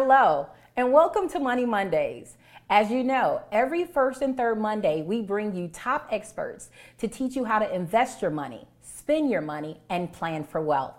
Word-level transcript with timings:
Hello, 0.00 0.46
and 0.76 0.92
welcome 0.92 1.28
to 1.28 1.40
Money 1.40 1.66
Mondays. 1.66 2.36
As 2.70 2.88
you 2.88 3.02
know, 3.02 3.42
every 3.50 3.84
first 3.84 4.22
and 4.22 4.36
third 4.36 4.60
Monday, 4.60 5.02
we 5.02 5.22
bring 5.22 5.52
you 5.56 5.66
top 5.66 6.06
experts 6.12 6.70
to 6.98 7.08
teach 7.08 7.34
you 7.34 7.42
how 7.44 7.58
to 7.58 7.74
invest 7.74 8.22
your 8.22 8.30
money, 8.30 8.68
spend 8.80 9.28
your 9.28 9.40
money, 9.40 9.80
and 9.90 10.12
plan 10.12 10.44
for 10.44 10.60
wealth. 10.60 10.94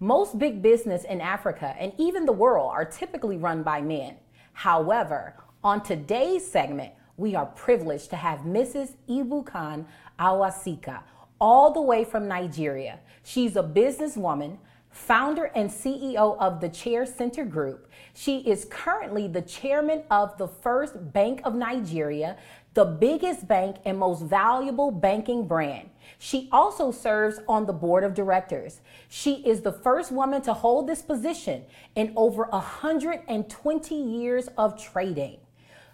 Most 0.00 0.36
big 0.36 0.62
business 0.62 1.04
in 1.04 1.20
Africa 1.20 1.76
and 1.78 1.92
even 1.96 2.26
the 2.26 2.32
world 2.32 2.72
are 2.72 2.84
typically 2.84 3.36
run 3.36 3.62
by 3.62 3.80
men. 3.80 4.16
However, 4.52 5.36
on 5.62 5.84
today's 5.84 6.44
segment, 6.44 6.92
we 7.16 7.36
are 7.36 7.46
privileged 7.46 8.10
to 8.10 8.16
have 8.16 8.40
Mrs. 8.40 8.94
Ibukun 9.08 9.84
Awosika, 10.18 11.04
all 11.40 11.72
the 11.72 11.80
way 11.80 12.02
from 12.02 12.26
Nigeria. 12.26 12.98
She's 13.22 13.54
a 13.54 13.62
businesswoman, 13.62 14.58
founder 14.94 15.50
and 15.56 15.68
CEO 15.68 16.38
of 16.38 16.60
the 16.60 16.68
Chair 16.68 17.04
Center 17.04 17.44
Group. 17.44 17.90
She 18.14 18.38
is 18.38 18.64
currently 18.70 19.26
the 19.26 19.42
chairman 19.42 20.04
of 20.08 20.38
the 20.38 20.46
First 20.46 21.12
Bank 21.12 21.40
of 21.44 21.56
Nigeria, 21.56 22.36
the 22.74 22.84
biggest 22.84 23.48
bank 23.48 23.76
and 23.84 23.98
most 23.98 24.22
valuable 24.22 24.92
banking 24.92 25.48
brand. 25.48 25.90
She 26.18 26.48
also 26.52 26.92
serves 26.92 27.40
on 27.48 27.66
the 27.66 27.72
board 27.72 28.04
of 28.04 28.14
directors. 28.14 28.80
She 29.08 29.34
is 29.46 29.62
the 29.62 29.72
first 29.72 30.12
woman 30.12 30.42
to 30.42 30.54
hold 30.54 30.86
this 30.86 31.02
position 31.02 31.64
in 31.96 32.12
over 32.16 32.44
120 32.44 33.94
years 33.94 34.48
of 34.56 34.80
trading. 34.80 35.38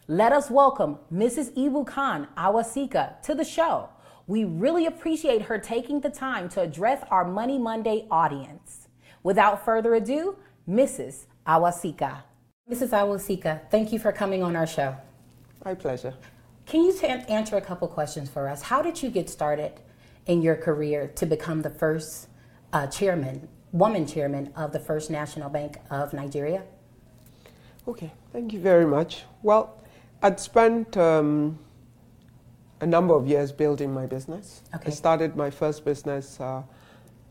Let 0.08 0.32
us 0.32 0.50
welcome 0.50 0.98
Mrs. 1.12 1.54
Ibukun 1.54 2.28
Awosika 2.36 3.22
to 3.22 3.34
the 3.34 3.44
show. 3.44 3.88
We 4.26 4.44
really 4.44 4.84
appreciate 4.84 5.42
her 5.42 5.58
taking 5.58 6.00
the 6.00 6.10
time 6.10 6.50
to 6.50 6.60
address 6.60 7.02
our 7.10 7.24
Money 7.24 7.58
Monday 7.58 8.06
audience. 8.10 8.79
Without 9.22 9.64
further 9.64 9.94
ado, 9.94 10.36
Mrs. 10.68 11.26
Awosika. 11.46 12.22
Mrs. 12.70 12.90
Awosika, 12.90 13.60
thank 13.70 13.92
you 13.92 13.98
for 13.98 14.12
coming 14.12 14.42
on 14.42 14.56
our 14.56 14.66
show. 14.66 14.96
My 15.64 15.74
pleasure. 15.74 16.14
Can 16.66 16.84
you 16.84 16.92
t- 16.92 17.06
answer 17.06 17.56
a 17.56 17.60
couple 17.60 17.88
questions 17.88 18.30
for 18.30 18.48
us? 18.48 18.62
How 18.62 18.80
did 18.80 19.02
you 19.02 19.10
get 19.10 19.28
started 19.28 19.72
in 20.26 20.40
your 20.40 20.54
career 20.56 21.08
to 21.16 21.26
become 21.26 21.62
the 21.62 21.70
first 21.70 22.28
uh, 22.72 22.86
chairman, 22.86 23.48
woman 23.72 24.06
chairman 24.06 24.52
of 24.56 24.72
the 24.72 24.78
First 24.78 25.10
National 25.10 25.50
Bank 25.50 25.78
of 25.90 26.12
Nigeria? 26.12 26.62
Okay, 27.88 28.12
thank 28.32 28.52
you 28.52 28.60
very 28.60 28.86
much. 28.86 29.24
Well, 29.42 29.82
I'd 30.22 30.38
spent 30.38 30.96
um, 30.96 31.58
a 32.80 32.86
number 32.86 33.14
of 33.14 33.26
years 33.26 33.52
building 33.52 33.92
my 33.92 34.06
business. 34.06 34.62
Okay. 34.74 34.86
I 34.86 34.90
started 34.90 35.36
my 35.36 35.50
first 35.50 35.84
business 35.84 36.40
uh, 36.40 36.62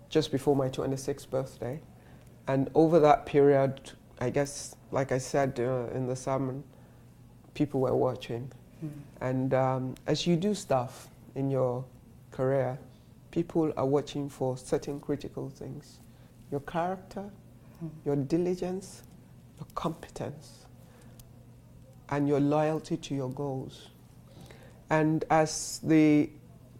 just 0.09 0.31
before 0.31 0.55
my 0.55 0.69
26th 0.69 1.29
birthday. 1.29 1.79
And 2.47 2.69
over 2.73 2.99
that 2.99 3.25
period, 3.25 3.91
I 4.19 4.29
guess, 4.31 4.75
like 4.91 5.11
I 5.11 5.17
said 5.19 5.59
uh, 5.59 5.87
in 5.93 6.07
the 6.07 6.15
sermon, 6.15 6.63
people 7.53 7.81
were 7.81 7.95
watching. 7.95 8.51
Mm. 8.83 8.89
And 9.21 9.53
um, 9.53 9.95
as 10.07 10.25
you 10.25 10.35
do 10.35 10.53
stuff 10.55 11.09
in 11.35 11.51
your 11.51 11.85
career, 12.31 12.79
people 13.31 13.71
are 13.77 13.85
watching 13.85 14.29
for 14.29 14.57
certain 14.57 14.99
critical 14.99 15.49
things 15.49 15.99
your 16.51 16.61
character, 16.61 17.29
Mm. 17.81 17.89
your 18.03 18.15
diligence, 18.17 19.03
your 19.57 19.67
competence, 19.73 20.65
and 22.09 22.27
your 22.27 22.41
loyalty 22.41 22.97
to 22.97 23.15
your 23.15 23.29
goals. 23.29 23.87
And 24.89 25.23
as 25.29 25.79
the 25.81 26.29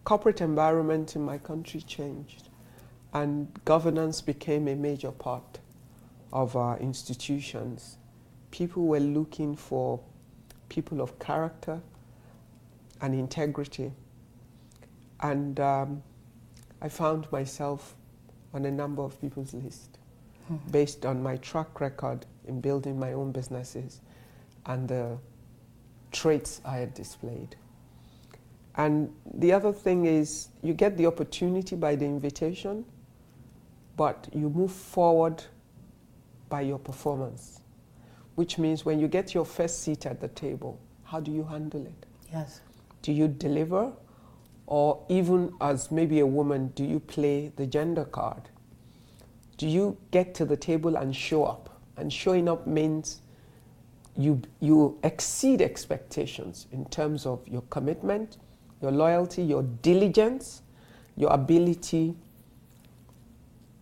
corporate 0.04 0.42
environment 0.42 1.16
in 1.16 1.22
my 1.22 1.38
country 1.38 1.80
changed, 1.80 2.49
and 3.12 3.48
governance 3.64 4.20
became 4.20 4.68
a 4.68 4.74
major 4.74 5.10
part 5.10 5.58
of 6.32 6.54
our 6.56 6.78
institutions. 6.78 7.96
People 8.50 8.86
were 8.86 9.00
looking 9.00 9.56
for 9.56 10.00
people 10.68 11.00
of 11.00 11.18
character 11.18 11.80
and 13.00 13.14
integrity. 13.14 13.92
And 15.20 15.58
um, 15.60 16.02
I 16.80 16.88
found 16.88 17.30
myself 17.32 17.94
on 18.54 18.64
a 18.64 18.70
number 18.70 19.02
of 19.02 19.20
people's 19.20 19.54
list 19.54 19.98
Mhm. 20.50 20.72
based 20.72 21.06
on 21.06 21.22
my 21.22 21.36
track 21.36 21.80
record 21.80 22.26
in 22.46 22.60
building 22.60 22.98
my 22.98 23.12
own 23.12 23.30
businesses 23.30 24.00
and 24.66 24.88
the 24.88 25.18
traits 26.10 26.60
I 26.64 26.78
had 26.78 26.94
displayed. 26.94 27.54
And 28.76 29.14
the 29.32 29.52
other 29.52 29.72
thing 29.72 30.06
is, 30.06 30.48
you 30.62 30.74
get 30.74 30.96
the 30.96 31.06
opportunity 31.06 31.76
by 31.76 31.94
the 31.96 32.04
invitation, 32.06 32.84
but 34.00 34.28
you 34.32 34.48
move 34.48 34.72
forward 34.72 35.44
by 36.48 36.62
your 36.62 36.78
performance, 36.78 37.60
which 38.34 38.56
means 38.56 38.82
when 38.82 38.98
you 38.98 39.06
get 39.06 39.34
your 39.34 39.44
first 39.44 39.82
seat 39.82 40.06
at 40.06 40.22
the 40.22 40.28
table, 40.28 40.80
how 41.04 41.20
do 41.20 41.30
you 41.30 41.44
handle 41.44 41.84
it? 41.84 42.06
Yes. 42.32 42.62
Do 43.02 43.12
you 43.12 43.28
deliver? 43.28 43.92
Or 44.64 45.04
even 45.10 45.52
as 45.60 45.90
maybe 45.90 46.20
a 46.20 46.26
woman, 46.26 46.68
do 46.68 46.82
you 46.82 46.98
play 46.98 47.52
the 47.56 47.66
gender 47.66 48.06
card? 48.06 48.48
Do 49.58 49.68
you 49.68 49.98
get 50.12 50.34
to 50.36 50.46
the 50.46 50.56
table 50.56 50.96
and 50.96 51.14
show 51.14 51.44
up? 51.44 51.68
And 51.98 52.10
showing 52.10 52.48
up 52.48 52.66
means 52.66 53.20
you, 54.16 54.40
you 54.60 54.98
exceed 55.04 55.60
expectations 55.60 56.68
in 56.72 56.86
terms 56.86 57.26
of 57.26 57.46
your 57.46 57.64
commitment, 57.68 58.38
your 58.80 58.92
loyalty, 58.92 59.42
your 59.42 59.62
diligence, 59.62 60.62
your 61.16 61.34
ability 61.34 62.16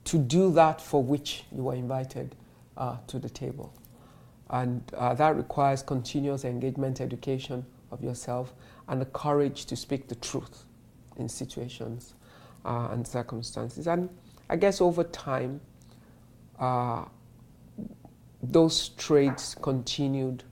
to 0.08 0.16
do 0.16 0.50
that 0.52 0.80
for 0.80 1.02
which 1.02 1.44
you 1.54 1.62
were 1.64 1.74
invited 1.74 2.34
uh, 2.78 2.96
to 3.06 3.19
the 3.19 3.28
table. 3.28 3.74
And 4.48 4.82
uh, 4.96 5.12
that 5.12 5.36
requires 5.36 5.82
continuous 5.82 6.46
engagement, 6.46 7.02
education 7.02 7.66
of 7.91 8.02
yourself, 8.02 8.54
and 8.88 9.02
the 9.02 9.06
courage 9.06 9.66
to 9.66 9.76
speak 9.76 10.08
the 10.08 10.14
truth 10.14 10.64
in 11.18 11.28
situations 11.28 12.14
uh, 12.64 12.88
and 12.91 13.06
circumstances. 13.06 13.86
And 13.86 14.08
I 14.48 14.56
guess 14.56 14.80
over 14.80 15.04
time, 15.04 15.60
uh, 16.58 17.04
those 18.42 18.88
traits 18.91 19.54
continued 19.56 20.42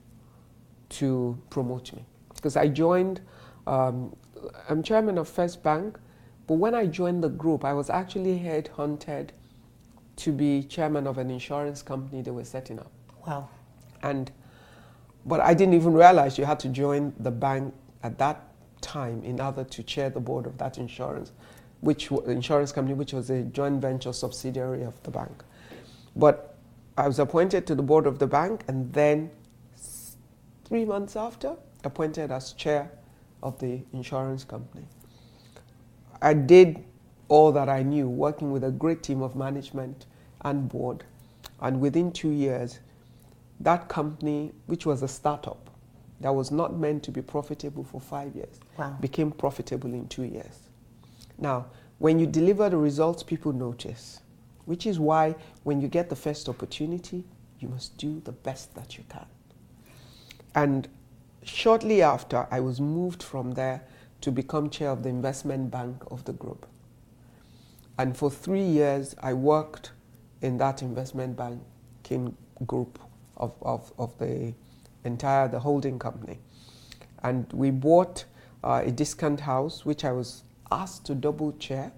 to 0.89 1.35
promote 1.49 1.93
me. 1.93 2.05
Because 2.35 2.55
I 2.55 2.67
joined, 2.67 3.21
um, 3.65 4.15
I'm 4.69 4.83
chairman 4.83 5.17
of 5.17 5.27
First 5.27 5.63
Bank, 5.63 5.97
but 6.45 6.55
when 6.55 6.75
I 6.75 6.85
joined 6.85 7.23
the 7.23 7.29
group, 7.29 7.65
I 7.65 7.73
was 7.73 7.89
actually 7.89 8.37
headhunted 8.37 9.29
to 10.17 10.31
be 10.31 10.63
chairman 10.63 11.07
of 11.07 11.17
an 11.17 11.29
insurance 11.29 11.81
company 11.81 12.21
they 12.21 12.31
were 12.31 12.43
setting 12.43 12.79
up. 12.79 12.91
Wow. 13.25 13.49
And 14.03 14.31
but 15.25 15.41
I 15.41 15.53
didn't 15.53 15.73
even 15.73 15.93
realize 15.93 16.37
you 16.37 16.45
had 16.45 16.59
to 16.61 16.69
join 16.69 17.13
the 17.19 17.31
bank 17.31 17.73
at 18.03 18.17
that 18.19 18.43
time 18.81 19.23
in 19.23 19.41
order 19.41 19.63
to 19.63 19.83
chair 19.83 20.09
the 20.09 20.21
board 20.21 20.45
of 20.45 20.57
that 20.57 20.77
insurance, 20.77 21.33
which 21.81 22.09
insurance 22.11 22.71
company, 22.71 22.95
which 22.95 23.13
was 23.13 23.29
a 23.29 23.43
joint 23.43 23.81
venture 23.81 24.13
subsidiary 24.13 24.83
of 24.83 25.01
the 25.03 25.11
bank. 25.11 25.43
But 26.15 26.55
I 26.97 27.07
was 27.07 27.19
appointed 27.19 27.67
to 27.67 27.75
the 27.75 27.83
board 27.83 28.07
of 28.07 28.19
the 28.19 28.27
bank, 28.27 28.63
and 28.67 28.91
then 28.93 29.29
three 30.63 30.85
months 30.85 31.15
after, 31.15 31.55
appointed 31.83 32.31
as 32.31 32.53
chair 32.53 32.89
of 33.43 33.59
the 33.59 33.81
insurance 33.93 34.43
company. 34.43 34.85
I 36.21 36.33
did 36.33 36.83
all 37.29 37.51
that 37.51 37.69
I 37.69 37.83
knew, 37.83 38.07
working 38.07 38.51
with 38.51 38.63
a 38.63 38.71
great 38.71 39.03
team 39.03 39.21
of 39.21 39.35
management 39.35 40.05
and 40.41 40.69
board, 40.69 41.03
and 41.59 41.81
within 41.81 42.11
two 42.11 42.29
years, 42.29 42.79
that 43.59 43.89
company, 43.89 44.51
which 44.67 44.85
was 44.85 45.01
a 45.03 45.07
startup 45.07 45.69
that 46.21 46.33
was 46.33 46.51
not 46.51 46.75
meant 46.75 47.03
to 47.03 47.11
be 47.11 47.21
profitable 47.21 47.83
for 47.83 47.99
five 48.01 48.35
years, 48.35 48.59
Wow. 48.77 48.95
became 48.99 49.31
profitable 49.31 49.93
in 49.93 50.07
two 50.07 50.23
years. 50.23 50.69
Now, 51.37 51.67
when 51.99 52.19
you 52.19 52.27
deliver 52.27 52.69
the 52.69 52.77
results, 52.77 53.23
people 53.23 53.53
notice, 53.53 54.21
which 54.65 54.85
is 54.85 54.99
why 54.99 55.35
when 55.63 55.81
you 55.81 55.87
get 55.87 56.09
the 56.09 56.15
first 56.15 56.47
opportunity, 56.49 57.23
you 57.59 57.67
must 57.69 57.97
do 57.97 58.19
the 58.23 58.31
best 58.31 58.75
that 58.75 58.97
you 58.97 59.03
can. 59.09 59.25
And 60.53 60.87
shortly 61.43 62.01
after, 62.01 62.47
I 62.51 62.59
was 62.59 62.79
moved 62.79 63.23
from 63.23 63.51
there 63.53 63.83
to 64.21 64.31
become 64.31 64.69
chair 64.69 64.89
of 64.89 65.03
the 65.03 65.09
investment 65.09 65.71
bank 65.71 66.03
of 66.11 66.23
the 66.25 66.33
group. 66.33 66.65
And 67.97 68.15
for 68.15 68.29
three 68.29 68.63
years, 68.63 69.15
I 69.21 69.33
worked 69.33 69.91
in 70.41 70.57
that 70.59 70.81
investment 70.81 71.35
banking 71.35 72.35
group 72.65 72.99
of, 73.37 73.53
of, 73.61 73.91
of 73.97 74.17
the 74.19 74.53
entire 75.03 75.47
the 75.47 75.59
holding 75.59 75.97
company. 75.97 76.39
And 77.23 77.51
we 77.51 77.71
bought 77.71 78.25
uh, 78.63 78.83
a 78.85 78.91
discount 78.91 79.39
house, 79.39 79.85
which 79.85 80.05
I 80.05 80.11
was 80.11 80.43
asked 80.71 81.05
to 81.05 81.15
double 81.15 81.53
chair. 81.53 81.91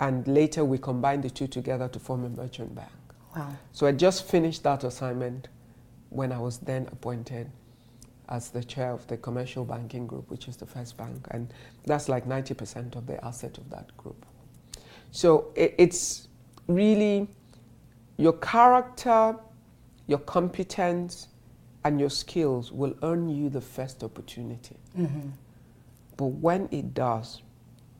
And 0.00 0.26
later 0.26 0.64
we 0.64 0.78
combined 0.78 1.22
the 1.22 1.30
two 1.30 1.46
together 1.46 1.88
to 1.88 1.98
form 1.98 2.24
a 2.24 2.28
merchant 2.28 2.74
bank. 2.74 2.90
Wow. 3.36 3.56
So 3.72 3.86
I 3.86 3.92
just 3.92 4.26
finished 4.26 4.62
that 4.64 4.84
assignment 4.84 5.48
when 6.10 6.32
I 6.32 6.38
was 6.38 6.58
then 6.58 6.88
appointed 6.92 7.50
as 8.28 8.50
the 8.50 8.62
chair 8.62 8.90
of 8.90 9.06
the 9.06 9.16
commercial 9.16 9.64
banking 9.64 10.06
group, 10.06 10.30
which 10.30 10.48
is 10.48 10.56
the 10.56 10.66
first 10.66 10.96
bank. 10.96 11.26
And 11.30 11.52
that's 11.86 12.08
like 12.08 12.26
90% 12.26 12.96
of 12.96 13.06
the 13.06 13.24
asset 13.24 13.58
of 13.58 13.70
that 13.70 13.96
group. 13.96 14.26
So 15.12 15.52
it, 15.54 15.74
it's 15.78 16.26
really 16.66 17.28
your 18.16 18.32
character, 18.32 19.36
your 20.06 20.18
competence 20.18 21.28
and 21.84 22.00
your 22.00 22.10
skills 22.10 22.72
will 22.72 22.94
earn 23.02 23.28
you 23.28 23.48
the 23.48 23.60
first 23.60 24.02
opportunity. 24.02 24.76
Mm-hmm. 24.98 25.28
But 26.16 26.26
when 26.26 26.68
it 26.70 26.94
does, 26.94 27.42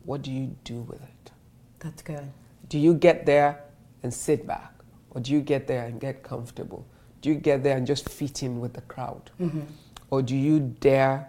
what 0.05 0.23
do 0.23 0.33
you 0.33 0.57
do 0.65 0.81
with 0.81 1.03
it? 1.03 1.31
That's 1.79 2.03
good. 2.03 2.29
Do 2.69 2.79
you 2.79 2.95
get 2.95 3.27
there 3.27 3.63
and 4.03 4.13
sit 4.13 4.47
back? 4.47 4.73
Or 5.11 5.21
do 5.21 5.33
you 5.33 5.41
get 5.41 5.67
there 5.67 5.85
and 5.85 6.01
get 6.01 6.23
comfortable? 6.23 6.87
Do 7.21 7.29
you 7.29 7.35
get 7.35 7.63
there 7.63 7.77
and 7.77 7.87
just 7.87 8.09
fit 8.09 8.43
in 8.43 8.61
with 8.61 8.73
the 8.73 8.81
crowd? 8.83 9.31
Mm-hmm. 9.41 9.61
Or 10.11 10.23
do 10.23 10.37
you 10.37 10.61
dare 10.81 11.29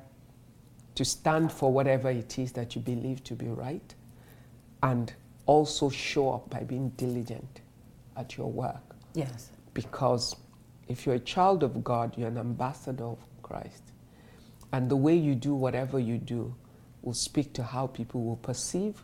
to 0.95 1.03
stand 1.03 1.51
for 1.51 1.71
whatever 1.71 2.09
it 2.09 2.39
is 2.39 2.53
that 2.53 2.75
you 2.75 2.81
believe 2.81 3.23
to 3.25 3.33
be 3.33 3.47
right 3.47 3.93
and 4.81 5.13
also 5.45 5.89
show 5.89 6.31
up 6.31 6.49
by 6.49 6.59
being 6.59 6.89
diligent 6.89 7.61
at 8.15 8.37
your 8.37 8.51
work? 8.51 8.95
Yes. 9.13 9.49
Because 9.73 10.35
if 10.87 11.05
you're 11.05 11.15
a 11.15 11.19
child 11.19 11.63
of 11.63 11.83
God, 11.83 12.17
you're 12.17 12.27
an 12.27 12.37
ambassador 12.37 13.05
of 13.05 13.19
Christ. 13.41 13.83
And 14.71 14.89
the 14.89 14.95
way 14.95 15.15
you 15.15 15.35
do 15.35 15.53
whatever 15.53 15.99
you 15.99 16.17
do 16.17 16.55
will 17.01 17.13
speak 17.13 17.53
to 17.53 17.63
how 17.63 17.87
people 17.87 18.23
will 18.23 18.37
perceive 18.37 19.03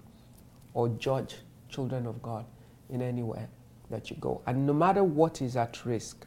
or 0.74 0.90
judge 0.90 1.36
children 1.70 2.08
of 2.08 2.22
God 2.22 2.46
in 2.90 3.02
anywhere 3.02 3.48
that 3.90 4.10
you 4.10 4.16
go. 4.20 4.42
And 4.48 4.66
no 4.66 4.74
matter 4.74 5.04
what 5.04 5.42
is 5.42 5.56
at 5.56 5.86
risk, 5.86 6.26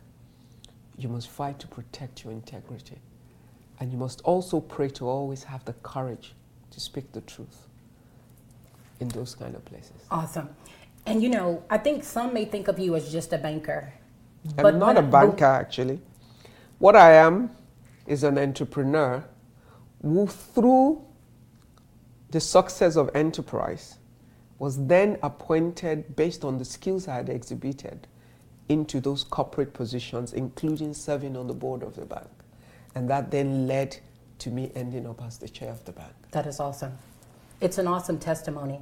you 0.97 1.09
must 1.09 1.29
fight 1.29 1.59
to 1.61 1.67
protect 1.67 2.25
your 2.25 2.33
integrity. 2.33 2.99
And 3.81 3.91
you 3.91 3.99
must 3.99 4.21
also 4.23 4.61
pray 4.61 4.89
to 4.91 5.09
always 5.09 5.43
have 5.45 5.65
the 5.65 5.73
courage 5.73 6.35
to 6.71 6.81
speak 6.81 7.11
the 7.13 7.21
truth 7.23 7.67
in 9.03 9.09
those 9.09 9.35
kind 9.35 9.55
of 9.55 9.65
places. 9.67 9.93
Awesome. 10.11 10.49
And 11.05 11.23
you 11.23 11.29
know, 11.29 11.63
I 11.69 11.77
think 11.77 12.05
some 12.05 12.33
may 12.33 12.47
think 12.47 12.69
of 12.69 12.79
you 12.79 12.95
as 12.97 13.13
just 13.13 13.33
a 13.33 13.39
banker. 13.39 13.93
I'm 14.57 14.79
not 14.79 14.97
a 14.97 15.03
but- 15.03 15.11
banker, 15.11 15.45
actually. 15.45 16.01
What 16.79 16.97
I 16.97 17.13
am 17.13 17.51
is 18.07 18.25
an 18.25 18.39
entrepreneur 18.39 19.25
who, 20.01 20.27
through 20.27 21.05
the 22.31 22.41
success 22.41 22.97
of 22.97 23.11
enterprise, 23.15 23.99
was 24.59 24.87
then 24.87 25.19
appointed 25.23 26.17
based 26.17 26.45
on 26.45 26.59
the 26.59 26.65
skills 26.65 27.07
I 27.09 27.17
had 27.17 27.29
exhibited 27.29 28.07
into 28.69 29.01
those 29.01 29.23
corporate 29.23 29.75
positions, 29.75 30.33
including 30.33 30.95
serving 30.95 31.37
on 31.37 31.47
the 31.47 31.55
board 31.55 31.83
of 31.83 31.95
the 31.95 32.05
bank. 32.05 32.31
And 32.95 33.09
that 33.11 33.31
then 33.31 33.67
led 33.67 33.99
to 34.39 34.51
me 34.51 34.71
ending 34.75 35.07
up 35.07 35.23
as 35.23 35.39
the 35.39 35.49
chair 35.49 35.71
of 35.71 35.85
the 35.85 35.93
bank. 35.93 36.13
That 36.33 36.47
is 36.47 36.59
awesome. 36.59 36.99
It's 37.63 37.79
an 37.79 37.87
awesome 37.87 38.19
testimony. 38.19 38.81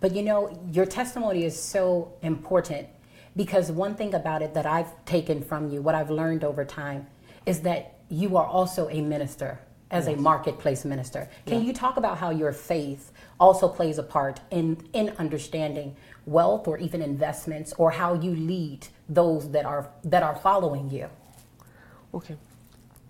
But 0.00 0.14
you 0.14 0.22
know, 0.22 0.58
your 0.72 0.86
testimony 0.86 1.44
is 1.44 1.60
so 1.60 2.12
important 2.22 2.88
because 3.36 3.70
one 3.70 3.94
thing 3.94 4.14
about 4.14 4.42
it 4.42 4.54
that 4.54 4.66
I've 4.66 5.04
taken 5.04 5.42
from 5.42 5.68
you, 5.68 5.82
what 5.82 5.94
I've 5.94 6.10
learned 6.10 6.44
over 6.44 6.64
time, 6.64 7.06
is 7.44 7.60
that 7.60 7.98
you 8.08 8.36
are 8.36 8.46
also 8.46 8.88
a 8.88 9.00
minister 9.00 9.60
as 9.90 10.06
a 10.06 10.14
marketplace 10.16 10.84
minister. 10.84 11.28
Can 11.46 11.64
you 11.64 11.72
talk 11.72 11.96
about 11.96 12.18
how 12.18 12.30
your 12.30 12.52
faith 12.52 13.10
also 13.40 13.68
plays 13.68 13.98
a 13.98 14.02
part 14.02 14.40
in, 14.50 14.78
in 14.92 15.10
understanding 15.18 15.96
wealth 16.26 16.68
or 16.68 16.78
even 16.78 17.02
investments 17.02 17.72
or 17.76 17.90
how 17.90 18.14
you 18.14 18.34
lead 18.34 18.86
those 19.08 19.50
that 19.50 19.64
are 19.64 19.90
that 20.04 20.22
are 20.22 20.36
following 20.36 20.88
you? 20.90 21.08
Okay. 22.14 22.36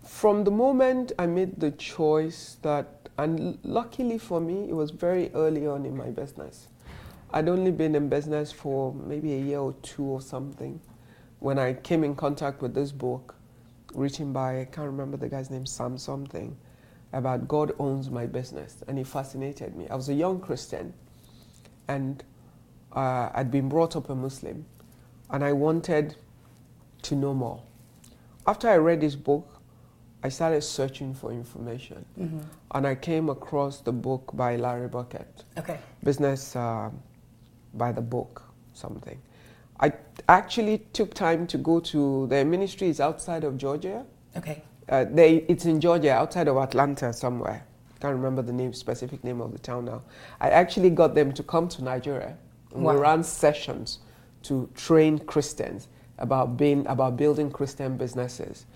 From 0.06 0.44
the 0.44 0.50
moment 0.50 1.12
I 1.18 1.26
made 1.26 1.60
the 1.60 1.70
choice 1.70 2.56
that, 2.62 2.99
and 3.22 3.58
luckily 3.62 4.18
for 4.18 4.40
me, 4.40 4.68
it 4.68 4.74
was 4.74 4.90
very 4.90 5.30
early 5.34 5.66
on 5.66 5.86
in 5.86 5.96
my 5.96 6.10
business. 6.10 6.68
I'd 7.32 7.48
only 7.48 7.70
been 7.70 7.94
in 7.94 8.08
business 8.08 8.50
for 8.50 8.92
maybe 8.94 9.34
a 9.34 9.40
year 9.40 9.58
or 9.58 9.74
two 9.82 10.04
or 10.04 10.20
something 10.20 10.80
when 11.40 11.58
I 11.58 11.72
came 11.72 12.04
in 12.04 12.14
contact 12.14 12.62
with 12.62 12.74
this 12.74 12.92
book 12.92 13.34
written 13.94 14.32
by, 14.32 14.60
I 14.60 14.64
can't 14.66 14.86
remember 14.86 15.16
the 15.16 15.28
guy's 15.28 15.50
name, 15.50 15.66
Sam 15.66 15.98
something, 15.98 16.56
about 17.12 17.48
God 17.48 17.72
owns 17.78 18.10
my 18.10 18.26
business. 18.26 18.84
And 18.86 18.98
it 18.98 19.06
fascinated 19.06 19.74
me. 19.74 19.88
I 19.88 19.96
was 19.96 20.08
a 20.08 20.14
young 20.14 20.38
Christian 20.38 20.94
and 21.88 22.22
uh, 22.92 23.30
I'd 23.34 23.50
been 23.50 23.68
brought 23.68 23.96
up 23.96 24.10
a 24.10 24.14
Muslim 24.14 24.66
and 25.30 25.42
I 25.42 25.52
wanted 25.52 26.14
to 27.02 27.16
know 27.16 27.34
more. 27.34 27.62
After 28.46 28.68
I 28.68 28.76
read 28.76 29.00
this 29.00 29.16
book, 29.16 29.59
I 30.22 30.28
started 30.28 30.62
searching 30.62 31.14
for 31.14 31.32
information, 31.32 32.04
and 32.72 32.86
I 32.86 32.94
came 32.94 33.30
across 33.30 33.80
the 33.80 33.92
book 33.92 34.30
by 34.34 34.56
Larry 34.56 34.88
Burkett, 34.88 35.44
Okay. 35.58 35.78
Business 36.04 36.54
uh, 36.56 36.90
by 37.74 37.92
the 37.92 38.02
Book, 38.02 38.42
something. 38.74 39.18
I 39.80 39.92
actually 40.28 40.78
took 40.92 41.14
time 41.14 41.46
to 41.46 41.56
go 41.58 41.80
to 41.80 42.26
their 42.26 42.44
ministry 42.44 42.88
is 42.88 43.00
outside 43.00 43.44
of 43.44 43.56
Georgia. 43.56 44.04
Okay. 44.36 44.62
Uh, 44.90 45.06
they, 45.10 45.36
it's 45.48 45.64
in 45.64 45.80
Georgia, 45.80 46.12
outside 46.12 46.48
of 46.48 46.56
Atlanta 46.58 47.12
somewhere. 47.12 47.64
Can't 48.00 48.14
remember 48.14 48.42
the 48.42 48.52
name, 48.52 48.72
specific 48.74 49.24
name 49.24 49.40
of 49.40 49.52
the 49.52 49.58
town 49.58 49.84
now. 49.86 50.02
I 50.40 50.50
actually 50.50 50.90
got 50.90 51.14
them 51.14 51.32
to 51.32 51.42
come 51.42 51.68
to 51.68 51.82
Nigeria. 51.84 52.36
And 52.74 52.82
Wow. 52.82 52.94
We 52.94 53.00
ran 53.00 53.22
sessions 53.24 54.00
to 54.42 54.68
train 54.74 55.18
Christians 55.20 55.88
about 56.18 56.56
being 56.58 56.86
about 56.86 57.16
building 57.16 57.50
Christian 57.50 57.96
businesses, 57.96 58.66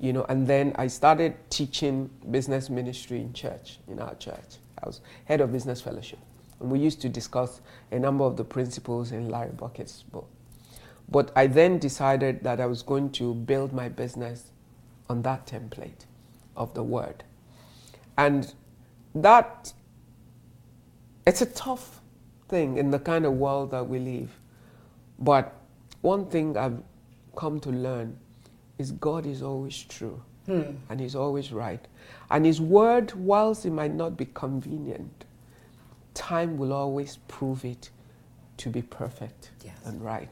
you 0.00 0.12
know. 0.12 0.24
And 0.28 0.46
then 0.46 0.72
I 0.76 0.86
started 0.88 1.34
teaching 1.50 2.10
business 2.30 2.68
ministry 2.70 3.20
in 3.20 3.32
church, 3.32 3.78
in 3.86 4.00
our 4.00 4.14
church. 4.16 4.58
I 4.82 4.86
was 4.86 5.00
head 5.26 5.40
of 5.40 5.52
business 5.52 5.80
fellowship, 5.80 6.18
and 6.58 6.70
we 6.70 6.80
used 6.80 7.00
to 7.02 7.08
discuss 7.08 7.60
a 7.92 7.98
number 7.98 8.24
of 8.24 8.36
the 8.36 8.44
principles 8.44 9.12
in 9.12 9.28
Larry 9.28 9.52
Burkett's 9.52 10.02
book. 10.02 10.28
But 11.08 11.32
I 11.34 11.46
then 11.48 11.78
decided 11.78 12.42
that 12.44 12.60
I 12.60 12.66
was 12.66 12.82
going 12.82 13.10
to 13.12 13.34
build 13.34 13.72
my 13.72 13.88
business 13.88 14.52
on 15.08 15.22
that 15.22 15.46
template 15.46 16.06
of 16.56 16.72
the 16.74 16.84
word. 16.84 17.24
And 18.16 18.54
that, 19.14 19.72
it's 21.26 21.42
a 21.42 21.46
tough 21.46 22.00
thing 22.48 22.76
in 22.76 22.90
the 22.90 22.98
kind 22.98 23.26
of 23.26 23.32
world 23.32 23.72
that 23.72 23.88
we 23.88 23.98
live. 23.98 24.30
But 25.18 25.52
one 26.00 26.26
thing 26.26 26.56
I've 26.56 26.80
come 27.36 27.58
to 27.60 27.70
learn 27.70 28.16
is 28.80 28.90
God 28.92 29.26
is 29.26 29.42
always 29.42 29.80
true 29.82 30.20
hmm. 30.46 30.62
and 30.88 30.98
He's 31.00 31.14
always 31.14 31.52
right. 31.52 31.86
And 32.30 32.44
His 32.44 32.60
word, 32.60 33.12
whilst 33.12 33.66
it 33.66 33.70
might 33.70 33.94
not 33.94 34.16
be 34.16 34.26
convenient, 34.34 35.24
time 36.14 36.56
will 36.56 36.72
always 36.72 37.18
prove 37.28 37.64
it 37.64 37.90
to 38.56 38.68
be 38.68 38.82
perfect 38.82 39.50
Yes. 39.64 39.76
and 39.84 40.02
right. 40.02 40.28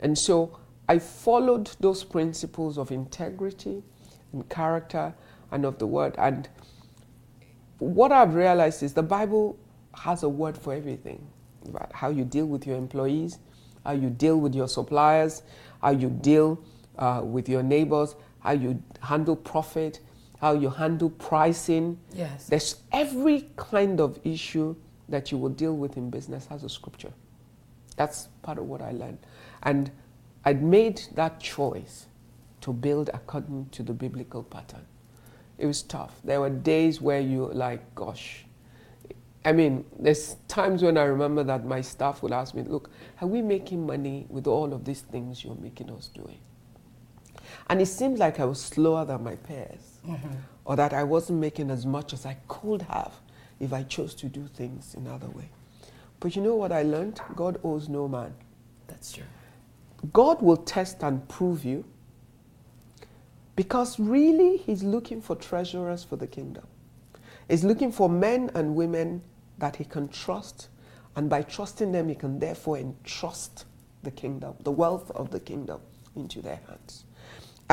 And 0.00 0.18
so 0.18 0.58
I 0.88 0.98
followed 0.98 1.70
those 1.80 2.04
principles 2.04 2.76
of 2.78 2.90
integrity 2.90 3.82
and 4.32 4.48
character 4.48 5.14
and 5.50 5.64
of 5.64 5.78
the 5.78 5.86
word. 5.86 6.14
And 6.18 6.48
what 7.78 8.12
I've 8.12 8.34
realized 8.34 8.82
is 8.82 8.92
the 8.92 9.02
Bible 9.02 9.58
has 9.94 10.22
a 10.22 10.28
word 10.28 10.58
for 10.58 10.74
everything 10.74 11.26
about 11.66 11.92
how 11.92 12.10
you 12.10 12.24
deal 12.24 12.46
with 12.46 12.66
your 12.66 12.76
employees, 12.76 13.38
how 13.84 13.92
you 13.92 14.10
deal 14.10 14.38
with 14.38 14.54
your 14.54 14.68
suppliers, 14.68 15.42
how 15.80 15.90
you 15.90 16.10
deal 16.10 16.58
uh, 16.98 17.22
with 17.24 17.48
your 17.48 17.62
neighbors, 17.62 18.14
how 18.40 18.52
you 18.52 18.82
handle 19.00 19.36
profit, 19.36 20.00
how 20.40 20.52
you 20.52 20.70
handle 20.70 21.10
pricing. 21.10 21.98
Yes. 22.12 22.46
There's 22.46 22.76
every 22.92 23.48
kind 23.56 24.00
of 24.00 24.18
issue 24.24 24.76
that 25.08 25.30
you 25.30 25.38
will 25.38 25.50
deal 25.50 25.76
with 25.76 25.96
in 25.96 26.10
business 26.10 26.46
has 26.46 26.64
a 26.64 26.68
scripture. 26.68 27.12
That's 27.96 28.28
part 28.42 28.58
of 28.58 28.66
what 28.66 28.82
I 28.82 28.92
learned. 28.92 29.18
And 29.62 29.90
I'd 30.44 30.62
made 30.62 31.02
that 31.14 31.40
choice 31.40 32.06
to 32.62 32.72
build 32.72 33.10
according 33.12 33.68
to 33.72 33.82
the 33.82 33.92
biblical 33.92 34.42
pattern. 34.42 34.86
It 35.58 35.66
was 35.66 35.82
tough. 35.82 36.14
There 36.24 36.40
were 36.40 36.50
days 36.50 37.00
where 37.00 37.20
you 37.20 37.50
like, 37.52 37.94
gosh. 37.94 38.44
I 39.44 39.52
mean, 39.52 39.84
there's 39.98 40.36
times 40.48 40.82
when 40.82 40.96
I 40.96 41.04
remember 41.04 41.44
that 41.44 41.66
my 41.66 41.82
staff 41.82 42.22
would 42.22 42.32
ask 42.32 42.54
me, 42.54 42.62
look, 42.62 42.90
are 43.20 43.28
we 43.28 43.42
making 43.42 43.86
money 43.86 44.26
with 44.28 44.46
all 44.46 44.72
of 44.72 44.84
these 44.84 45.02
things 45.02 45.44
you're 45.44 45.54
making 45.56 45.90
us 45.90 46.08
doing? 46.08 46.38
And 47.68 47.80
it 47.80 47.86
seemed 47.86 48.18
like 48.18 48.40
I 48.40 48.44
was 48.44 48.60
slower 48.60 49.04
than 49.04 49.24
my 49.24 49.36
peers, 49.36 49.98
mm-hmm. 50.06 50.34
or 50.64 50.76
that 50.76 50.92
I 50.92 51.04
wasn't 51.04 51.40
making 51.40 51.70
as 51.70 51.86
much 51.86 52.12
as 52.12 52.26
I 52.26 52.36
could 52.48 52.82
have 52.82 53.14
if 53.60 53.72
I 53.72 53.82
chose 53.82 54.14
to 54.16 54.26
do 54.26 54.46
things 54.48 54.94
another 54.94 55.28
way. 55.28 55.48
But 56.20 56.36
you 56.36 56.42
know 56.42 56.54
what 56.54 56.72
I 56.72 56.82
learned? 56.82 57.20
God 57.36 57.60
owes 57.62 57.88
no 57.88 58.08
man. 58.08 58.34
That's 58.88 59.12
true. 59.12 59.24
God 60.12 60.42
will 60.42 60.56
test 60.56 61.02
and 61.02 61.26
prove 61.28 61.64
you 61.64 61.84
because 63.56 63.98
really 63.98 64.58
He's 64.58 64.82
looking 64.82 65.20
for 65.20 65.36
treasurers 65.36 66.04
for 66.04 66.16
the 66.16 66.26
kingdom. 66.26 66.66
He's 67.48 67.64
looking 67.64 67.92
for 67.92 68.08
men 68.08 68.50
and 68.54 68.74
women 68.74 69.22
that 69.58 69.76
He 69.76 69.84
can 69.84 70.08
trust, 70.08 70.68
and 71.16 71.28
by 71.30 71.42
trusting 71.42 71.92
them, 71.92 72.08
He 72.08 72.14
can 72.14 72.38
therefore 72.38 72.78
entrust 72.78 73.66
the 74.02 74.10
kingdom, 74.10 74.54
the 74.60 74.72
wealth 74.72 75.10
of 75.12 75.30
the 75.30 75.40
kingdom, 75.40 75.80
into 76.16 76.42
their 76.42 76.60
hands. 76.68 77.04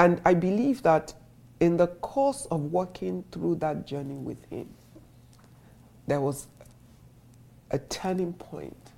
And 0.02 0.20
I 0.26 0.34
believe 0.34 0.82
that 0.82 1.14
in 1.60 1.78
the 1.78 1.86
course 1.86 2.48
of 2.50 2.72
walking 2.72 3.24
through 3.32 3.58
that 3.58 3.86
journey 3.86 4.16
with 4.16 4.44
Him, 4.50 4.68
there 6.08 6.20
was 6.20 6.48
a 7.70 7.78
turning 7.78 8.34
point 8.34 8.94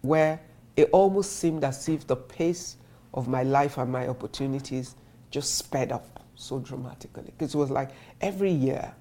where 0.00 0.40
it 0.78 0.88
almost 0.90 1.36
seemed 1.36 1.64
as 1.64 1.86
if 1.86 2.06
the 2.06 2.16
pace 2.16 2.78
of 3.12 3.28
my 3.28 3.42
life 3.42 3.76
and 3.76 3.92
my 3.92 4.08
opportunities 4.08 4.94
just 5.30 5.58
sped 5.58 5.92
up 5.92 6.24
so 6.34 6.60
dramatically. 6.60 7.24
Because 7.36 7.54
it 7.54 7.58
was 7.58 7.70
like 7.70 7.90
every 8.22 8.50
year 8.50 8.94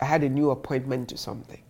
I 0.00 0.04
had 0.04 0.22
a 0.22 0.28
new 0.28 0.50
appointment 0.50 1.08
to 1.08 1.16
something. 1.16 1.60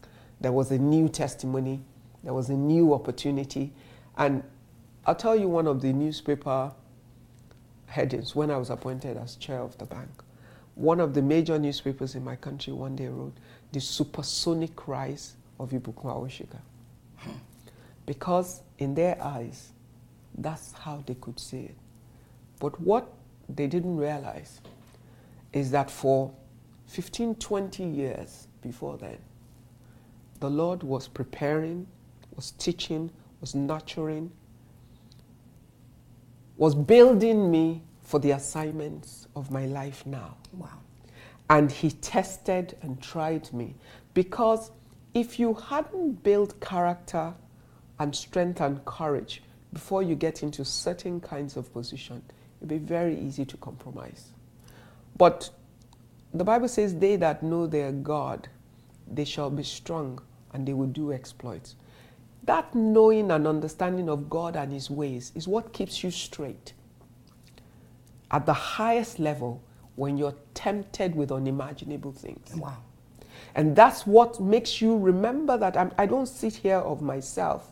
There 0.43 0.53
was 0.53 0.71
a 0.71 0.77
new 0.77 1.09
testimony, 1.09 1.81
there 2.23 2.35
was 2.35 2.51
a 2.51 2.55
new 2.55 2.93
opportunity. 2.93 3.73
And 4.19 4.43
I'll 5.07 5.15
tell 5.15 5.35
you 5.35 5.49
one 5.49 5.67
of 5.67 5.81
the 5.81 5.95
newspaper 5.95 6.73
headings 7.95 8.35
when 8.35 8.51
I 8.51 8.57
was 8.57 8.71
appointed 8.71 9.17
as 9.17 9.37
chair 9.37 9.61
of 9.61 9.79
the 9.79 9.85
bank. 9.85 10.11
One 10.75 10.99
of 10.99 11.15
the 11.15 11.23
major 11.23 11.59
newspapers 11.59 12.17
in 12.17 12.25
my 12.25 12.35
country 12.35 12.73
one 12.73 12.97
day 12.97 13.07
wrote, 13.07 13.37
The 13.73 13.81
supersonic 13.81 14.89
rise 14.89 15.37
of 15.61 15.71
Ibukun 15.71 16.07
Awosika. 16.07 16.59
Because 18.05 18.63
in 18.79 18.95
their 18.97 19.23
eyes, 19.23 19.71
that's 20.37 20.73
how 20.73 21.05
they 21.07 21.15
could 21.15 21.39
see 21.39 21.67
it. 21.67 21.77
But 22.59 22.81
what 22.81 23.13
they 23.49 23.69
didn't 23.69 23.97
realize 23.97 24.61
is 25.53 25.71
that 25.71 25.89
for 25.89 26.33
15, 26.89 27.37
20 27.37 27.85
years 27.85 28.49
before 28.61 28.99
then, 28.99 29.19
the 30.41 30.51
Lord 30.51 30.83
was 30.83 31.07
preparing, 31.07 31.87
was 32.35 32.51
teaching, 32.53 33.11
was 33.41 33.55
nurturing, 33.55 34.33
was 36.57 36.75
building 36.75 37.51
me 37.51 37.83
for 38.03 38.21
the 38.21 38.33
assignments 38.33 39.27
of 39.35 39.51
my 39.51 39.67
life 39.67 40.07
now. 40.07 40.37
Wow. 40.53 40.79
And 41.51 41.71
He 41.71 41.91
tested 41.91 42.77
and 42.83 43.01
tried 43.03 43.53
me 43.53 43.75
because 44.15 44.71
if 45.15 45.39
you 45.39 45.55
hadn't 45.55 46.23
built 46.23 46.61
character 46.61 47.35
and 47.99 48.15
strength 48.15 48.61
and 48.61 48.85
courage 48.85 49.43
before 49.73 50.03
you 50.03 50.15
get 50.15 50.43
into 50.43 50.65
certain 50.65 51.21
kinds 51.21 51.57
of 51.57 51.73
position, 51.73 52.23
it'd 52.61 52.69
be 52.69 52.79
very 52.79 53.19
easy 53.19 53.45
to 53.45 53.57
compromise. 53.57 54.31
But 55.17 55.51
the 56.33 56.45
Bible 56.45 56.69
says, 56.69 56.97
They 56.97 57.17
that 57.17 57.43
know 57.43 57.67
their 57.67 57.93
God, 57.93 58.49
they 59.07 59.25
shall 59.25 59.51
be 59.51 59.63
strong 59.63 60.21
and 60.53 60.67
they 60.67 60.73
will 60.73 60.87
do 60.87 61.13
exploits. 61.13 61.77
That 62.45 62.75
knowing 62.75 63.31
and 63.31 63.47
understanding 63.47 64.09
of 64.09 64.29
God 64.29 64.57
and 64.57 64.73
His 64.73 64.91
ways 64.91 65.33
is 65.35 65.49
what 65.49 65.73
keeps 65.73 66.05
you 66.05 66.11
straight. 66.11 66.75
At 68.31 68.47
the 68.47 68.53
highest 68.53 69.19
level, 69.19 69.63
when 69.97 70.19
you're 70.19 70.35
tempted 70.55 71.15
with 71.15 71.31
unimaginable 71.31 72.13
things. 72.13 72.55
Wow. 72.57 72.79
And 73.55 73.77
that's 73.77 74.07
what 74.07 74.41
makes 74.41 74.81
you 74.81 74.99
remember 74.99 75.57
that 75.57 75.77
I'm, 75.77 75.93
I 75.97 76.07
do 76.07 76.17
not 76.17 76.29
sit 76.29 76.55
here 76.55 76.79
of 76.79 77.01
myself, 77.01 77.71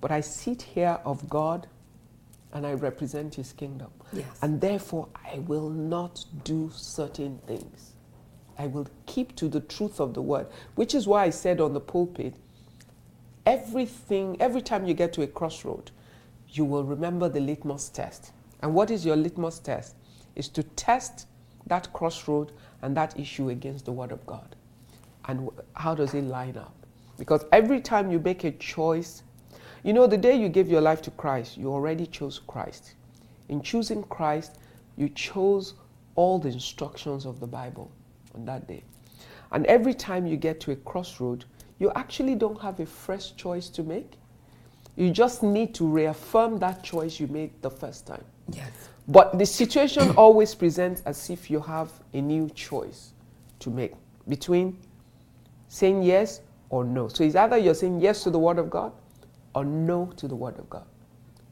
but 0.00 0.10
I 0.10 0.20
sit 0.20 0.62
here 0.62 0.98
of 1.04 1.28
God 1.28 1.66
and 2.52 2.66
I 2.66 2.72
represent 2.72 3.34
His 3.34 3.52
kingdom. 3.52 3.90
Yes. 4.12 4.26
And 4.40 4.60
therefore, 4.60 5.08
I 5.14 5.38
will 5.40 5.70
not 5.70 6.24
do 6.44 6.70
certain 6.74 7.38
things. 7.46 7.92
I 8.58 8.66
will 8.66 8.86
keep 9.06 9.36
to 9.36 9.48
the 9.48 9.60
truth 9.60 10.00
of 10.00 10.14
the 10.14 10.22
word, 10.22 10.46
which 10.74 10.94
is 10.94 11.06
why 11.06 11.24
I 11.24 11.30
said 11.30 11.60
on 11.60 11.72
the 11.72 11.80
pulpit 11.80 12.34
everything, 13.46 14.36
every 14.40 14.62
time 14.62 14.86
you 14.86 14.94
get 14.94 15.12
to 15.14 15.22
a 15.22 15.26
crossroad, 15.26 15.90
you 16.48 16.64
will 16.64 16.84
remember 16.84 17.28
the 17.28 17.40
litmus 17.40 17.88
test. 17.88 18.32
And 18.60 18.74
what 18.74 18.90
is 18.90 19.04
your 19.04 19.16
litmus 19.16 19.58
test? 19.58 19.96
Is 20.36 20.48
to 20.50 20.62
test 20.62 21.26
that 21.66 21.92
crossroad 21.92 22.52
and 22.82 22.96
that 22.96 23.18
issue 23.18 23.50
against 23.50 23.84
the 23.84 23.92
Word 23.92 24.12
of 24.12 24.24
God. 24.26 24.56
And 25.26 25.48
how 25.74 25.94
does 25.94 26.14
it 26.14 26.22
line 26.22 26.56
up? 26.56 26.74
Because 27.18 27.44
every 27.52 27.80
time 27.80 28.10
you 28.10 28.18
make 28.18 28.44
a 28.44 28.50
choice, 28.52 29.22
you 29.84 29.92
know, 29.92 30.06
the 30.06 30.16
day 30.16 30.34
you 30.34 30.48
give 30.48 30.68
your 30.68 30.80
life 30.80 31.02
to 31.02 31.10
Christ, 31.12 31.56
you 31.56 31.72
already 31.72 32.06
chose 32.06 32.40
Christ. 32.46 32.94
In 33.48 33.62
choosing 33.62 34.02
Christ, 34.04 34.58
you 34.96 35.08
chose 35.08 35.74
all 36.14 36.38
the 36.38 36.48
instructions 36.48 37.26
of 37.26 37.40
the 37.40 37.46
Bible 37.46 37.90
on 38.34 38.44
that 38.46 38.66
day. 38.66 38.82
And 39.52 39.66
every 39.66 39.94
time 39.94 40.26
you 40.26 40.36
get 40.36 40.60
to 40.60 40.72
a 40.72 40.76
crossroad, 40.76 41.44
you 41.82 41.90
actually 41.96 42.36
don't 42.36 42.60
have 42.62 42.78
a 42.78 42.86
fresh 42.86 43.34
choice 43.34 43.68
to 43.70 43.82
make. 43.82 44.12
You 44.94 45.10
just 45.10 45.42
need 45.42 45.74
to 45.74 45.86
reaffirm 45.86 46.60
that 46.60 46.84
choice 46.84 47.18
you 47.18 47.26
made 47.26 47.50
the 47.60 47.70
first 47.70 48.06
time. 48.06 48.24
Yes. 48.52 48.70
But 49.08 49.36
the 49.36 49.44
situation 49.44 50.10
always 50.16 50.54
presents 50.54 51.02
as 51.06 51.28
if 51.28 51.50
you 51.50 51.60
have 51.60 51.90
a 52.14 52.20
new 52.20 52.48
choice 52.50 53.14
to 53.58 53.70
make 53.70 53.94
between 54.28 54.78
saying 55.66 56.04
yes 56.04 56.40
or 56.70 56.84
no. 56.84 57.08
So 57.08 57.24
it's 57.24 57.34
either 57.34 57.58
you're 57.58 57.74
saying 57.74 58.00
yes 58.00 58.22
to 58.22 58.30
the 58.30 58.38
Word 58.38 58.58
of 58.58 58.70
God 58.70 58.92
or 59.56 59.64
no 59.64 60.06
to 60.16 60.28
the 60.28 60.36
Word 60.36 60.58
of 60.60 60.70
God. 60.70 60.86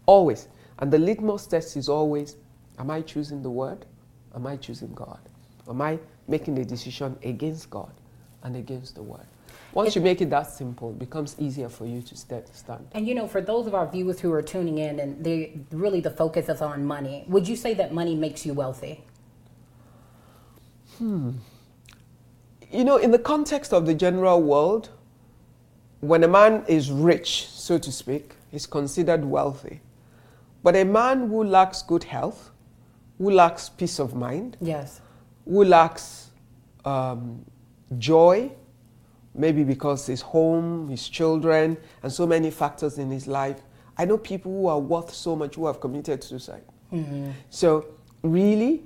Always. 0.07 0.47
And 0.79 0.93
the 0.93 0.99
litmus 0.99 1.47
test 1.47 1.77
is 1.77 1.89
always 1.89 2.37
Am 2.79 2.91
I 2.91 3.03
choosing 3.03 3.43
the 3.43 3.51
Word? 3.51 3.85
Am 4.35 4.47
I 4.47 4.57
choosing 4.57 4.95
God? 4.95 5.19
Am 5.69 5.83
I 5.83 5.99
making 6.29 6.57
a 6.59 6.65
decision 6.65 7.19
against 7.25 7.69
God 7.69 7.93
and 8.43 8.57
against 8.57 8.95
the 8.95 9.03
Word? 9.03 9.27
Once 9.73 9.95
you 9.95 10.03
make 10.03 10.21
it 10.21 10.31
that 10.31 10.51
simple, 10.51 10.91
it 10.91 10.99
becomes 10.99 11.37
easier 11.39 11.69
for 11.69 11.87
you 11.87 12.03
to 12.03 12.17
stand. 12.17 12.89
And 12.93 13.07
you 13.07 13.15
know, 13.15 13.29
for 13.29 13.41
those 13.41 13.67
of 13.67 13.75
our 13.75 13.87
viewers 13.87 14.19
who 14.21 14.33
are 14.33 14.43
tuning 14.43 14.79
in 14.79 14.99
and 14.99 15.25
they 15.25 15.61
really 15.71 16.01
the 16.01 16.11
focus 16.11 16.49
is 16.49 16.61
on 16.61 16.85
money, 16.85 17.25
would 17.29 17.47
you 17.47 17.57
say 17.57 17.75
that 17.75 17.95
money 17.95 18.15
makes 18.15 18.45
you 18.45 18.53
wealthy? 18.53 19.05
Hmm. 20.99 21.33
You 22.71 22.85
know, 22.85 22.97
in 22.97 23.11
the 23.11 23.19
context 23.19 23.73
of 23.73 23.87
the 23.87 23.95
general 23.95 24.43
world, 24.43 24.91
when 26.01 26.25
a 26.25 26.29
man 26.29 26.65
is 26.67 26.91
rich, 26.91 27.47
so 27.47 27.79
to 27.79 27.93
speak, 27.93 28.35
he's 28.51 28.67
considered 28.67 29.25
wealthy. 29.25 29.81
But 30.63 30.77
a 30.77 30.85
man 30.85 31.29
who 31.29 31.45
lacks 31.45 31.83
good 31.83 32.05
health, 32.05 32.51
who 33.19 33.31
lacks 33.31 33.69
peace 33.69 33.99
of 33.99 34.15
mind, 34.15 34.57
yes, 34.61 35.01
who 35.45 35.65
lacks 35.65 36.31
um, 36.85 37.45
joy, 37.99 38.51
maybe 39.35 39.65
because 39.65 40.07
his 40.07 40.21
home, 40.21 40.89
his 40.89 41.09
children, 41.09 41.77
and 42.03 42.13
so 42.13 42.27
many 42.27 42.51
factors 42.51 42.99
in 42.99 43.11
his 43.11 43.27
life. 43.27 43.61
I 43.97 44.05
know 44.05 44.19
people 44.19 44.53
who 44.53 44.67
are 44.67 44.79
worth 44.79 45.13
so 45.13 45.37
much 45.37 45.57
who 45.57 45.67
have 45.67 45.81
committed 45.81 46.25
suicide. 46.25 46.65
Mm-hmm. 46.93 47.31
So, 47.51 47.87
really, 48.23 48.83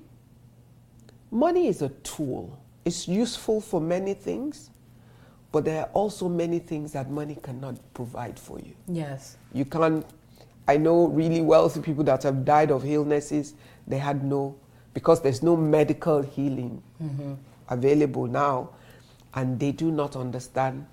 money 1.30 1.68
is 1.68 1.82
a 1.82 1.88
tool. 1.88 2.58
It's 2.84 3.08
useful 3.08 3.60
for 3.60 3.80
many 3.80 4.14
things, 4.14 4.70
but 5.52 5.64
there 5.64 5.82
are 5.82 5.88
also 5.92 6.28
many 6.28 6.58
things 6.58 6.92
that 6.92 7.10
money 7.10 7.38
cannot 7.42 7.76
provide 7.94 8.38
for 8.38 8.58
you. 8.58 8.74
Yes. 8.88 9.36
You 9.52 9.64
can't. 9.64 10.04
I 10.66 10.76
know 10.78 11.06
really 11.06 11.40
wealthy 11.40 11.80
people 11.80 12.04
that 12.04 12.22
have 12.22 12.44
died 12.44 12.70
of 12.70 12.84
illnesses, 12.84 13.54
they 13.86 13.98
had 13.98 14.24
no, 14.24 14.56
because 14.94 15.20
there's 15.20 15.42
no 15.42 15.56
medical 15.56 16.22
healing 16.22 16.82
mm-hmm. 17.02 17.34
available 17.68 18.26
now 18.26 18.70
and 19.34 19.58
they 19.58 19.72
do 19.72 19.90
not 19.90 20.16
understand 20.16 20.86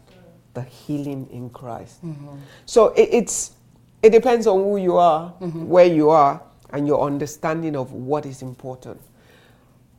the 0.53 0.62
healing 0.63 1.27
in 1.31 1.50
Christ. 1.50 2.03
Mm-hmm. 2.05 2.38
So 2.65 2.88
it, 2.89 3.10
it's 3.12 3.51
it 4.01 4.10
depends 4.12 4.48
on 4.48 4.57
who 4.60 4.77
you 4.77 4.98
are, 4.98 5.33
mm-hmm. 5.39 5.67
where 5.67 5.86
you 5.86 6.10
are, 6.10 6.41
and 6.71 6.88
your 6.88 7.05
understanding 7.05 7.75
of 7.75 7.93
what 7.93 8.25
is 8.25 8.41
important. 8.41 9.00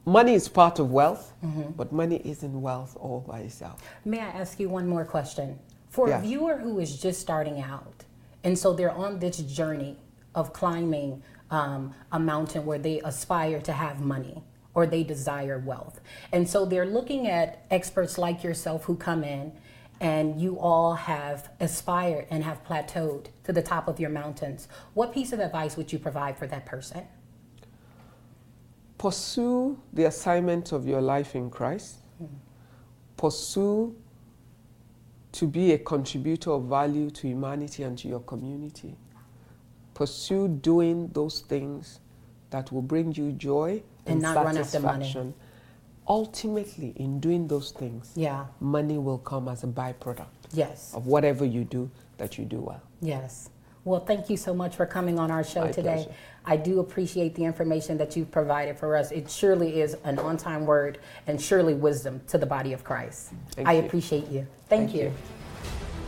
Money 0.05 0.35
is 0.35 0.49
part 0.49 0.81
of 0.81 0.91
wealth, 0.91 1.33
mm-hmm. 1.45 1.71
but 1.77 1.93
money 1.93 2.21
isn't 2.25 2.61
wealth 2.61 2.97
all 3.01 3.21
by 3.21 3.39
itself. 3.41 3.81
May 4.05 4.19
I 4.19 4.31
ask 4.31 4.59
you 4.59 4.69
one 4.69 4.89
more 4.89 5.05
question? 5.05 5.59
For 5.91 6.11
a 6.11 6.21
viewer 6.21 6.57
who 6.57 6.81
is 6.81 7.01
just 7.01 7.21
starting 7.21 7.61
out, 7.61 8.05
and 8.43 8.59
so 8.59 8.73
they're 8.73 8.91
on 8.91 9.19
this 9.19 9.39
journey 9.39 9.97
of 10.35 10.53
climbing 10.53 11.23
um, 11.51 11.95
a 12.11 12.19
mountain 12.19 12.65
where 12.65 12.79
they 12.79 13.01
aspire 13.01 13.61
to 13.61 13.73
have 13.73 14.01
money 14.01 14.43
or 14.75 14.87
they 14.87 15.03
desire 15.03 15.59
wealth. 15.59 16.01
And 16.33 16.49
so 16.49 16.65
they're 16.65 16.87
looking 16.87 17.29
at 17.29 17.65
experts 17.71 18.19
like 18.19 18.43
yourself 18.43 18.85
who 18.85 18.97
come 18.97 19.25
in 19.25 19.53
and 20.01 20.41
you 20.41 20.59
all 20.59 20.95
have 20.95 21.51
aspired 21.61 22.27
and 22.31 22.43
have 22.43 22.65
plateaued 22.65 23.27
to 23.45 23.53
the 23.53 23.63
top 23.63 23.87
of 23.87 24.01
your 24.01 24.11
mountains. 24.11 24.67
What 24.95 25.13
piece 25.13 25.33
of 25.33 25.39
advice 25.39 25.77
would 25.77 25.93
you 25.93 25.99
provide 25.99 26.37
for 26.37 26.47
that 26.49 26.67
person? 26.67 27.07
Pursue 28.99 29.79
the 29.93 30.05
assignment 30.05 30.73
of 30.73 30.87
your 30.87 31.01
life 31.01 31.35
in 31.35 31.51
Christ. 31.51 31.99
Mm-hmm. 32.23 32.35
Pursue 33.17 33.95
to 35.33 35.47
be 35.47 35.73
a 35.73 35.79
contributor 35.79 36.51
of 36.53 36.65
value 36.65 37.11
to 37.11 37.27
humanity 37.27 37.83
and 37.85 37.97
to 37.99 38.09
your 38.09 38.21
community. 38.21 38.97
Pursue 39.95 40.49
doing 40.49 41.09
those 41.09 41.41
things 41.41 42.01
that 42.51 42.73
will 42.73 42.83
bring 42.83 43.13
you 43.13 43.33
joy 43.33 43.83
and, 44.07 44.15
and 44.15 44.23
not 44.23 44.45
run 44.45 44.57
after 44.57 44.81
money. 44.81 45.35
Ultimately, 46.09 46.93
in 46.97 47.21
doing 47.21 47.47
those 47.47 47.71
things, 47.71 48.13
yeah, 48.17 48.47
money 48.61 48.99
will 48.99 49.19
come 49.19 49.49
as 49.49 49.63
a 49.63 49.69
byproduct. 49.69 50.27
Yes. 50.53 50.93
Of 50.95 51.07
whatever 51.07 51.45
you 51.45 51.65
do 51.65 51.91
that 52.19 52.39
you 52.39 52.45
do 52.45 52.61
well. 52.61 52.83
Yes. 53.01 53.51
Well, 53.85 54.01
thank 54.01 54.31
you 54.31 54.37
so 54.37 54.55
much 54.55 54.77
for 54.77 54.87
coming 54.87 55.19
on 55.19 55.31
our 55.31 55.43
show 55.43 55.63
My 55.63 55.73
today. 55.73 55.95
Pleasure. 55.95 56.15
I 56.45 56.57
do 56.57 56.81
appreciate 56.81 57.35
the 57.35 57.45
information 57.45 57.99
that 57.99 58.17
you've 58.17 58.31
provided 58.31 58.79
for 58.79 58.97
us. 58.97 59.11
It 59.11 59.31
surely 59.31 59.81
is 59.81 59.97
an 60.05 60.19
on 60.19 60.37
time 60.37 60.67
word 60.67 60.99
and 61.27 61.41
surely 61.41 61.75
wisdom 61.75 62.21
to 62.29 62.39
the 62.39 62.47
body 62.47 62.73
of 62.73 62.85
Christ. 62.85 63.33
Thank 63.53 63.69
I 63.69 63.75
you. 63.75 63.85
appreciate 63.85 64.29
you. 64.29 64.47
Thank, 64.69 64.91
thank 64.91 64.95
you. 64.95 65.03
you. 65.03 65.13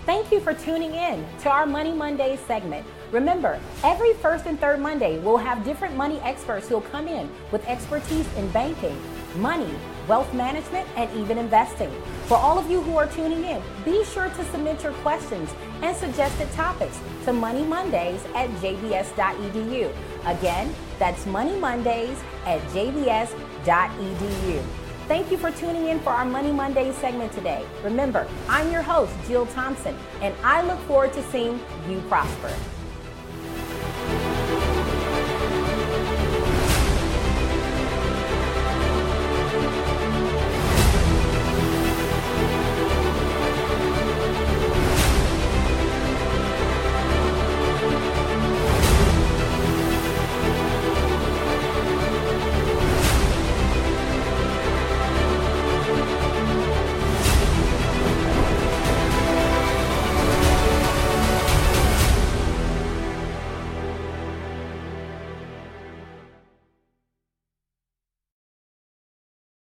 Thank 0.07 0.31
you 0.31 0.41
for 0.41 0.55
tuning 0.55 0.95
in 0.95 1.25
to 1.41 1.51
our 1.51 1.67
Money 1.67 1.93
Monday 1.93 2.39
segment 2.47 2.87
Remember, 3.13 3.61
every 3.83 4.15
first 4.15 4.47
and 4.47 4.59
third 4.59 4.81
Monday, 4.81 5.19
we'll 5.19 5.37
have 5.37 5.65
different 5.65 5.97
money 5.97 6.21
experts 6.21 6.69
who'll 6.69 6.81
come 6.81 7.09
in 7.09 7.31
with 7.53 7.67
expertise 7.69 8.27
in 8.37 8.49
banking, 8.51 8.97
money, 9.37 9.73
wealth 10.09 10.33
management, 10.35 10.89
and 10.97 11.11
even 11.17 11.39
investing. 11.39 11.91
For 12.27 12.37
all 12.37 12.59
of 12.59 12.71
you 12.71 12.81
who 12.83 12.97
are 12.97 13.07
tuning 13.07 13.45
in, 13.45 13.63
be 13.85 14.05
sure 14.05 14.29
to 14.29 14.45
submit 14.47 14.83
your 14.83 14.93
questions 14.95 15.53
and 15.83 15.97
suggested 15.97 16.51
topics 16.53 16.99
to 17.25 17.33
Money 17.33 17.65
Mondays 17.65 18.25
at 18.35 18.49
jbs.edu. 18.61 19.95
Again, 20.27 20.75
that's 20.99 21.27
Money 21.27 21.57
Mondays 21.59 22.23
at 22.47 22.61
jbs.edu. 22.69 24.63
Thank 25.07 25.31
you 25.31 25.37
for 25.37 25.51
tuning 25.51 25.89
in 25.89 26.01
for 26.01 26.11
our 26.11 26.25
Money 26.25 26.51
Mondays 26.51 26.97
segment 26.97 27.31
today. 27.33 27.67
Remember, 27.83 28.27
I'm 28.49 28.73
your 28.73 28.81
host, 28.81 29.13
Jill 29.27 29.45
Thompson, 29.47 29.95
and 30.23 30.35
I 30.43 30.63
look 30.63 30.79
forward 30.81 31.13
to 31.13 31.23
seeing 31.25 31.61
you 31.89 32.01
prosper. 32.09 32.51